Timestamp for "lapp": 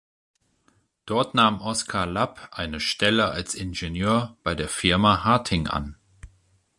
2.07-2.49